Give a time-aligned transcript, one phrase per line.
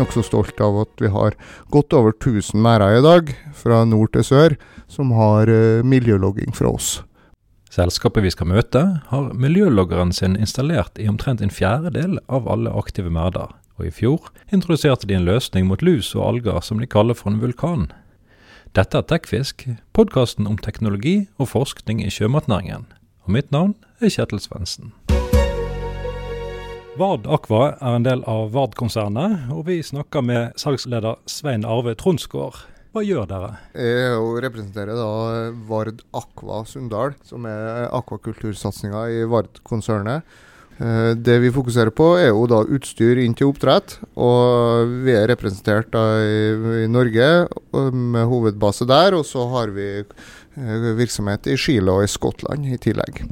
[0.00, 1.36] nokså stolt av at vi har
[1.72, 4.56] godt over 1000 merder i dag, fra nord til sør,
[4.88, 7.00] som har uh, miljølogging fra oss.
[7.72, 13.12] Selskapet vi skal møte, har miljøloggeren sin installert i omtrent en fjerdedel av alle aktive
[13.12, 17.18] merder, og i fjor introduserte de en løsning mot lus og alger som de kaller
[17.18, 17.90] for en vulkan.
[18.76, 19.66] Dette er Tekfisk,
[19.96, 22.88] podkasten om teknologi og forskning i sjømatnæringen.
[23.24, 24.92] Og mitt navn er Kjetil Svendsen.
[26.96, 32.56] Vard Aqua er en del av Vard-konsernet, og vi snakker med salgsleder Svein Arve Tronsgaard.
[32.96, 33.50] Hva gjør dere?
[33.76, 35.10] Jeg representerer da
[35.68, 40.24] Vard Aqua Sunndal, som er akvakultursatsinga i Vard-konsernet.
[40.80, 43.98] Eh, det vi fokuserer på, er jo da utstyr inn til oppdrett.
[44.16, 47.30] Og vi er representert i Norge
[47.92, 49.20] med hovedbase der.
[49.20, 53.26] Og så har vi eh, virksomhet i Chile og i Skottland i tillegg.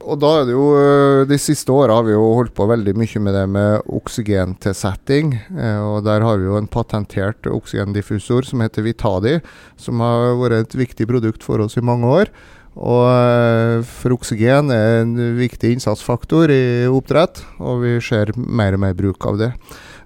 [0.00, 2.94] Og da er det jo eh, De siste åra har vi jo holdt på veldig
[2.98, 5.34] mye med det med oksygentilsetting.
[5.52, 9.36] Eh, og der har vi jo en patentert oksygendiffusor som heter Vitadi,
[9.80, 12.32] som har vært et viktig produkt for oss i mange år.
[12.80, 18.84] Og eh, for oksygen er en viktig innsatsfaktor i oppdrett, og vi ser mer og
[18.86, 19.52] mer bruk av det.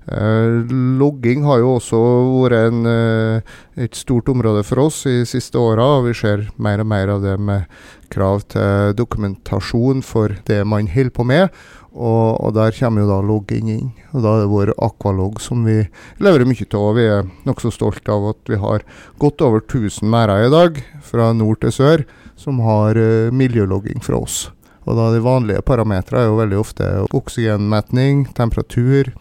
[0.04, 0.64] Uh,
[1.00, 1.98] logging har jo også
[2.42, 6.44] vært en, uh, et stort område for oss i de siste åra, og vi ser
[6.60, 7.64] mer og mer av det med
[8.12, 11.48] krav til dokumentasjon for det man holder på med.
[11.94, 13.92] Og, og, der kommer jo da logging inn.
[14.12, 15.78] Og da er det vår Aqualog som vi
[16.18, 16.88] leverer mye av.
[16.98, 18.82] Vi er nokså stolte av at vi har
[19.22, 22.04] godt over 1000 merder i dag, fra nord til sør,
[22.36, 24.48] som har uh, miljølogging fra oss.
[24.84, 29.12] Og da De vanlige parametere er jo veldig ofte oksygenmetning, temperatur,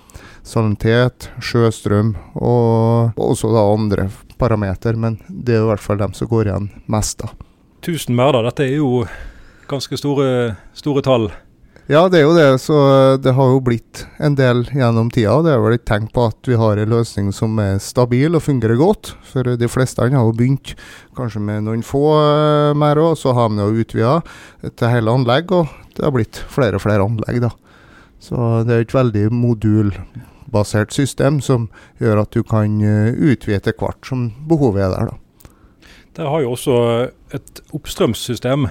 [0.43, 4.99] salinitet, sjøstrøm og også da andre parametere.
[4.99, 7.23] Men det er i hvert fall dem som går igjen mest.
[7.23, 7.31] da.
[7.83, 9.05] 1000 merder, dette er jo
[9.67, 11.31] ganske store, store tall.
[11.91, 12.61] Ja, det er jo det.
[12.63, 12.75] Så
[13.19, 15.35] det har jo blitt en del gjennom tida.
[15.43, 18.45] Det er vel et tegn på at vi har en løsning som er stabil og
[18.45, 19.11] fungerer godt.
[19.27, 20.77] For de fleste har jo begynt
[21.17, 22.05] kanskje med noen få
[22.79, 24.13] mer òg, så har vi jo utvida
[24.63, 25.51] til hele anlegg.
[25.51, 27.51] Og det har blitt flere og flere anlegg, da.
[28.23, 31.67] Så det er et veldig modulbasert system som
[31.99, 35.19] gjør at du kan uh, utvide etter hvert som behovet er der, da.
[36.13, 36.77] Dere har jo også
[37.33, 38.69] et oppstrømssystem,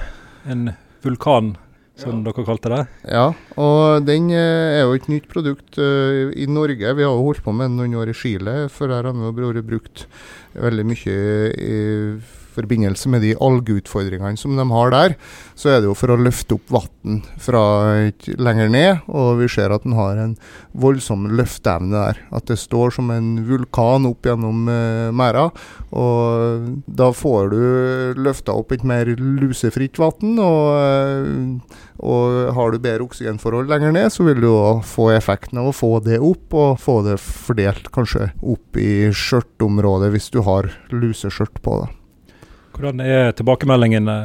[0.48, 0.72] en
[1.04, 1.56] vulkan
[2.02, 2.82] som dere kalte det?
[3.08, 3.28] Ja,
[3.60, 6.94] og den eh, er jo et nytt produkt uh, i Norge.
[6.98, 9.46] Vi har jo holdt på med den noen år i Chile, for der har vi
[9.46, 10.06] jo brukt
[10.58, 11.16] veldig mye
[11.56, 11.80] i
[12.54, 15.16] forbindelse med de algeutfordringene som de har der,
[15.58, 17.62] så er det jo for å løfte opp vann fra
[18.38, 19.02] lenger ned.
[19.10, 20.36] Og vi ser at den har en
[20.72, 22.20] voldsom løfteevne der.
[22.34, 25.48] At det står som en vulkan opp gjennom eh, merda.
[25.92, 27.62] Og da får du
[28.22, 30.36] løfta opp et mer lusefritt vann.
[30.40, 34.50] Og, uh, og har du bedre oksygenforhold lenger ned, så vil du
[34.88, 40.12] få effekten av å få det opp, og få det fordelt kanskje opp i skjørtområdet
[40.14, 41.82] hvis du har luseskjørt på.
[41.82, 42.01] det.
[42.72, 44.16] Hvordan er tilbakemeldingene?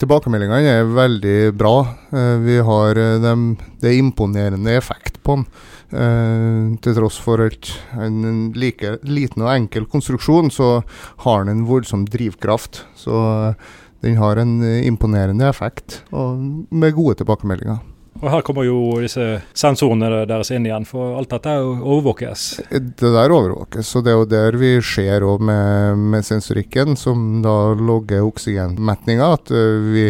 [0.00, 1.74] Tilbakemeldingene er veldig bra.
[2.08, 5.46] Eh, vi har eh, dem, Det er imponerende effekt på den.
[5.92, 7.68] Eh, til tross for et,
[8.00, 10.80] en like liten og enkel konstruksjon, så
[11.26, 12.86] har den en voldsom drivkraft.
[12.96, 13.54] Så
[14.02, 16.40] den har en imponerende effekt, og
[16.72, 17.84] med gode tilbakemeldinger.
[18.20, 19.24] Og Her kommer jo disse
[19.56, 22.44] sensorene deres inn igjen, for alt dette overvåkes?
[22.70, 27.40] Det der overvåkes, og det er jo der vi ser òg med, med, sensorikken, som
[27.44, 30.06] da logger oksygenmetninga, at uh, vi,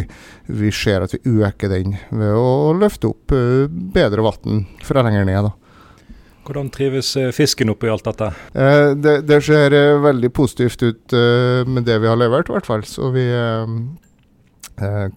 [0.50, 5.28] vi, ser at vi øker den ved å løfte opp uh, bedre vann fra lenger
[5.30, 5.48] ned.
[5.48, 6.12] da.
[6.42, 8.32] Hvordan trives uh, fisken oppi alt dette?
[8.52, 11.14] Eh, det, det, ser veldig positivt ut
[11.70, 12.82] med det vi har levert, i hvert fall.
[12.84, 13.66] Så vi Eh,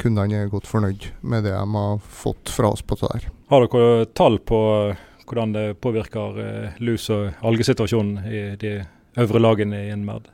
[0.02, 3.28] kundene er godt fornøyd med det de har fått fra oss på det der.
[3.52, 4.62] Har dere tall på
[4.92, 8.80] eh, hvordan det påvirker eh, lus- og algesituasjonen i de
[9.22, 10.28] øvre lagene i en merd?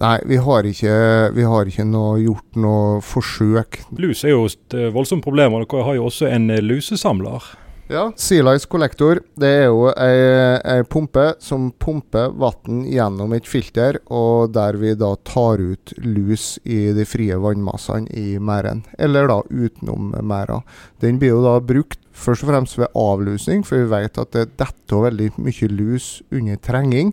[0.00, 0.94] Nei, vi har, ikke,
[1.36, 3.82] vi har ikke noe, gjort noe forsøk.
[4.00, 7.44] Lus er jo et voldsomt problem, og dere har jo også en lusesamler.
[7.92, 10.20] Ja, Sealice Collector det er jo ei,
[10.64, 16.54] ei pumpe som pumper vann gjennom et filter, og der vi da tar ut lus
[16.64, 20.62] i de frie vannmassene i merden, eller da utenom merda.
[21.04, 24.48] Den blir jo da brukt først og fremst ved avlusing, for vi vet at det
[24.62, 27.12] detter veldig mye lus under trenging.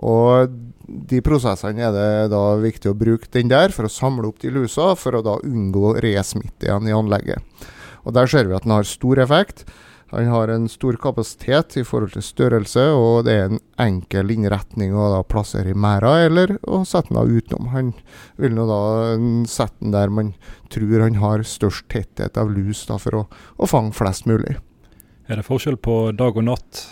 [0.00, 0.54] Og
[0.86, 4.54] de prosessene er det da viktig å bruke den der for å samle opp de
[4.54, 7.68] lusa, for å da unngå resmitte igjen i anlegget.
[8.06, 9.66] Og Der ser vi at den har stor effekt.
[10.12, 14.94] Han har en stor kapasitet i forhold til størrelse, og det er en enkel innretning
[14.94, 17.72] å da plassere i merda, eller å sette den da utenom.
[17.72, 17.90] Han
[18.38, 18.80] vil nå da
[19.50, 20.30] sette den der man
[20.70, 23.24] tror han har størst tetthet av lus, da, for å,
[23.58, 24.58] å fange flest mulig.
[25.26, 26.84] Er det forskjell på dag og natt?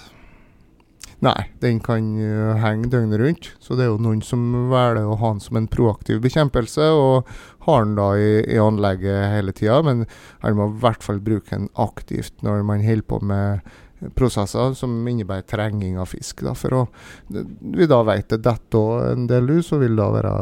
[1.25, 3.51] Nei, den kan uh, henge døgnet rundt.
[3.63, 4.43] Så det er jo noen som
[4.73, 7.31] velger å ha den som en proaktiv bekjempelse, og
[7.65, 9.81] har den da i, i anlegget hele tida.
[9.87, 10.05] Men
[10.43, 13.73] han må i hvert fall bruke den aktivt når man holder på med
[14.19, 16.43] prosesser som innebærer trenging av fisk.
[16.45, 16.87] Da, for å,
[17.31, 20.35] vi da vet det detter en del lus, og vil da være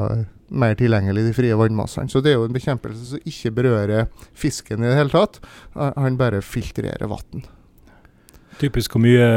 [0.53, 2.11] mer tilgjengelig i de frie vannmassene.
[2.11, 5.39] Så det er jo en bekjempelse som ikke berører fisken i det hele tatt.
[5.79, 7.47] Han bare filtrerer vann.
[8.61, 9.31] Typisk hvor mye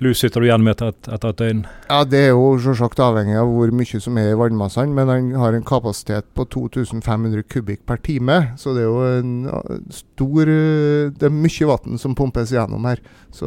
[0.00, 1.62] lus sitter du igjen med etter et, etter et døgn?
[1.90, 5.30] Ja, Det er jo selvsagt avhengig av hvor mye som er i vannmassene, men han
[5.40, 8.38] har en kapasitet på 2500 kubikk per time.
[8.60, 13.02] Så det er jo en stor Det er mye vann som pumpes gjennom her.
[13.30, 13.46] Så,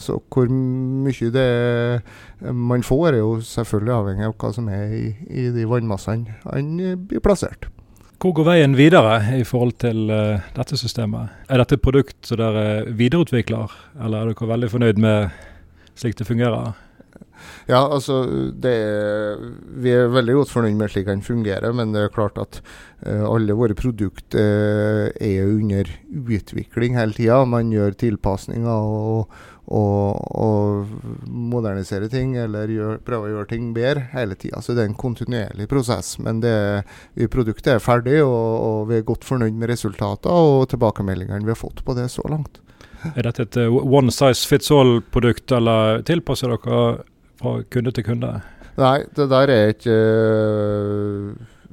[0.00, 4.96] så, hvor mye det er man får, er jo selvfølgelig avhengig av hva som er
[4.96, 6.74] i, i de vannmassene han
[7.06, 7.68] blir plassert.
[8.22, 11.32] Hvor går veien videre i forhold til uh, dette systemet?
[11.50, 15.40] Er dette et produkt som dere videreutvikler, eller er dere veldig fornøyd med
[15.98, 16.72] slik det fungerer?
[17.70, 18.22] Ja, altså
[18.66, 19.38] er,
[19.82, 22.60] Vi er veldig godt fornøyd med slik den fungerer, men det er klart at
[23.06, 27.42] uh, alle våre produkter uh, er under utvikling hele tida.
[27.48, 29.32] Man gjør tilpasninger og,
[29.66, 34.62] og, og moderniserer ting, eller gjør, prøver å gjøre ting bedre hele tida.
[34.62, 36.16] Så det er en kontinuerlig prosess.
[36.22, 36.56] Men det,
[37.32, 41.62] produktet er ferdig, og, og vi er godt fornøyd med resultatene og tilbakemeldingene vi har
[41.62, 42.62] fått på det så langt.
[43.12, 46.82] Er dette et uh, one size fits all-produkt, eller tilpasser dere
[47.40, 48.34] fra kunde til kunde?
[48.78, 51.32] Nei, det der er ikke uh,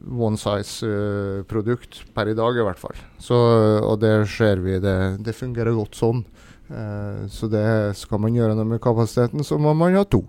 [0.10, 2.98] one size-produkt uh, per i dag, i hvert fall.
[3.22, 3.38] Så,
[3.86, 6.24] og det ser vi, det, det fungerer godt sånn.
[7.34, 7.66] Så det
[7.98, 10.20] skal man gjøre noe med kapasiteten, så må man ha to.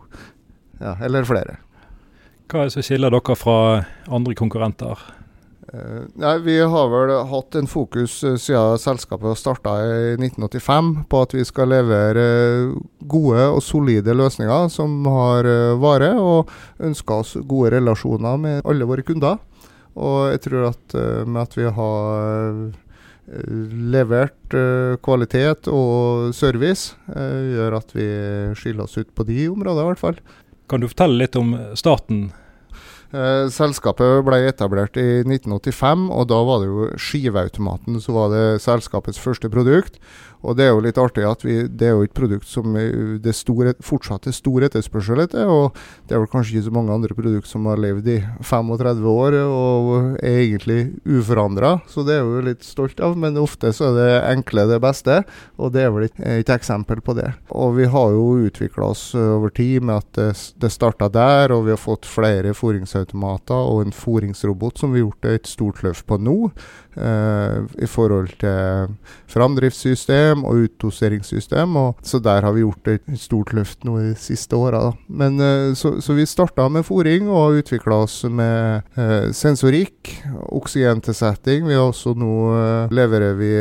[0.81, 1.58] Ja, eller flere.
[2.49, 3.56] Hva er det som skiller dere fra
[4.08, 5.02] andre konkurrenter?
[5.71, 11.21] Uh, nei, Vi har vel hatt en fokus uh, siden selskapet starta i 1985 på
[11.23, 12.25] at vi skal levere
[13.07, 15.47] gode og solide løsninger som har
[15.79, 16.51] vare, og
[16.83, 19.39] ønsker oss gode relasjoner med alle våre kunder.
[20.01, 20.95] Og jeg tror at
[21.27, 22.61] med at vi har
[23.95, 24.59] levert
[25.05, 28.07] kvalitet og service, gjør at vi
[28.59, 30.23] skiller oss ut på de områdene, i hvert fall.
[30.71, 32.50] Kan du fortelle litt om starten Eh,
[33.11, 39.19] selskapet ble etablert i 1985, og da var det jo skiveautomaten som var det selskapets
[39.19, 39.99] første produkt.
[40.41, 43.35] Og det er jo litt artig at vi, det er jo et produkt som det
[43.37, 45.51] store, fortsatt er stor etterspørsel etter.
[45.51, 45.77] Og
[46.09, 49.37] det er vel kanskje ikke så mange andre produkter som har levd i 35 år
[49.43, 51.77] og er egentlig uforandra.
[51.91, 53.19] Så det er jo litt stolt av.
[53.21, 55.21] Men ofte så er det enkle det beste,
[55.61, 57.29] og det er vel et, et eksempel på det.
[57.53, 60.31] Og vi har jo utvikla oss over tid med at det,
[60.62, 62.57] det starta der, og vi har fått flere
[63.00, 66.50] foringsautomater og en foringsrobot som vi har gjort et stort løft på nå.
[66.97, 68.97] Eh, i forhold til
[69.31, 71.76] framdriftssystem og utdoseringssystem.
[71.76, 74.93] Og, så der har vi gjort et stort løft nå de siste åra.
[75.08, 80.11] Uh, så, så, vi starta med fòring og utvikla oss med eh, sensorikk,
[80.50, 81.67] oksygentilsetting.
[81.69, 83.52] Vi har også nå leverer vi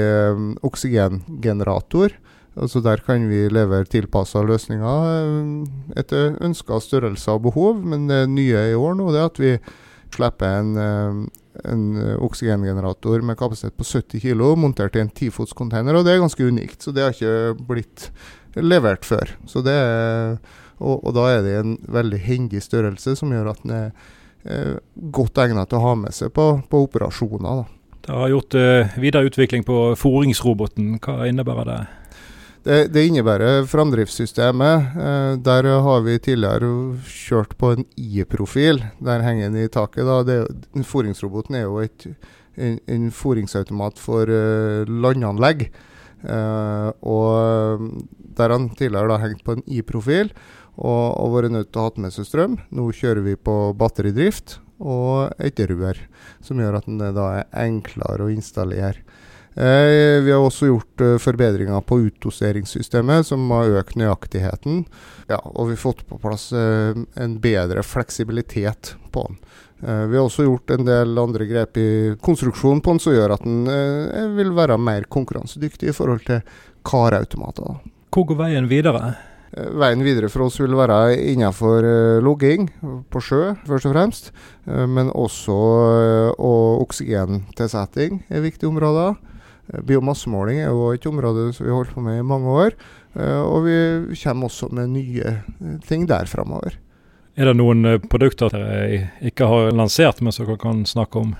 [0.65, 2.17] oksygengenerator.
[2.59, 7.83] Altså Der kan vi levere tilpassa løsninger etter ønska størrelser og behov.
[7.83, 9.55] Men det nye i år nå er at vi
[10.11, 11.29] slipper en
[11.65, 16.23] en eh, oksygengenerator med kapasitet på 70 kg montert i en tifotscontainer, og det er
[16.23, 16.83] ganske unikt.
[16.83, 18.09] Så det har ikke blitt
[18.55, 19.35] levert før.
[19.65, 20.37] Er,
[20.79, 23.91] og, og da er det en veldig hendig størrelse som gjør at den er
[24.45, 24.77] eh,
[25.11, 27.63] godt egnet til å ha med seg på, på operasjoner.
[27.63, 27.97] Da.
[27.99, 30.95] Det har gjort uh, videre utvikling på foringsroboten.
[31.03, 31.79] Hva innebærer det?
[32.63, 34.95] Det, det innebærer framdriftssystemet.
[34.99, 38.81] Eh, der har vi tidligere kjørt på en I-profil.
[38.99, 40.03] Der henger den i taket.
[40.07, 40.19] Da.
[40.27, 42.07] Det, foringsroboten er jo et,
[42.59, 45.69] en, en foringsautomat for uh, landanlegg.
[46.19, 47.85] Uh, og
[48.35, 50.33] der han tidligere da hengt på en I-profil
[50.75, 52.59] og, og vært nødt til å ha med seg strøm.
[52.75, 55.97] Nå kjører vi på batteridrift og et rør,
[56.43, 59.03] som gjør at den da er enklere å installere.
[59.59, 64.85] Eh, vi har også gjort eh, forbedringer på utdoseringssystemet, som har økt nøyaktigheten.
[65.27, 69.41] Ja, og vi har fått på plass eh, en bedre fleksibilitet på den.
[69.79, 73.45] Vi har også gjort en del andre grep i konstruksjonen på den som gjør at
[73.45, 76.41] den vil være mer konkurransedyktig i forhold til
[76.83, 77.77] karautomater.
[78.11, 79.13] Hvor går veien videre?
[79.55, 81.87] Veien videre for oss vil være innenfor
[82.27, 82.67] logging
[83.07, 84.29] på sjø, først og fremst.
[84.67, 85.55] Men også
[86.35, 89.15] og oksygentilsetting er viktige områder.
[89.69, 92.77] Eh, biomassemåling er jo et område som vi har holdt på med i mange år.
[93.15, 93.77] Eh, og vi
[94.23, 96.77] kommer også med nye eh, ting der framover.
[97.39, 101.37] Er det noen produkter dere ikke har lansert, men som dere kan snakke om?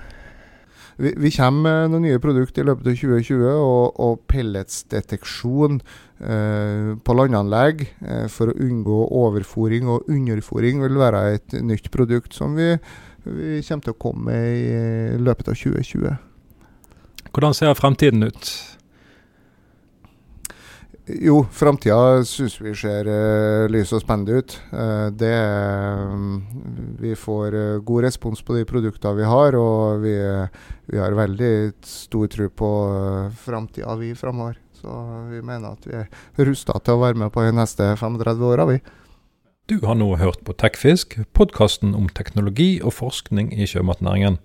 [1.00, 6.90] vi, vi kommer med noen nye produkter i løpet av 2020, og, og pelletsdeteksjon eh,
[7.04, 12.56] på landanlegg eh, for å unngå overfòring og underfòring vil være et nytt produkt som
[12.58, 12.74] vi,
[13.24, 16.18] vi kommer til å komme med i løpet av 2020.
[17.30, 18.50] Hvordan ser fremtiden ut?
[21.10, 24.54] Jo, framtida syns vi ser uh, lys og spennende ut.
[24.70, 25.32] Uh, det
[26.06, 26.42] um,
[27.00, 30.14] Vi får uh, god respons på de produktene vi har, og vi,
[30.90, 31.52] vi har veldig
[31.86, 34.60] stor tro på uh, framtida vi framover.
[34.80, 34.92] Så
[35.32, 38.68] vi mener at vi er rusta til å være med på de neste 35 åra,
[38.70, 38.78] vi.
[39.70, 44.40] Du har nå hørt på Tekfisk, podkasten om teknologi og forskning i sjømatnæringen.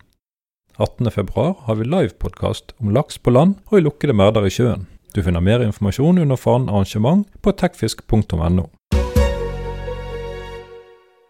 [0.78, 4.88] 18.2 har vi livepodkast om laks på land og i lukkede merder i sjøen.
[5.16, 8.68] Du finner mer informasjon under fanen arrangement på tekfisk.no.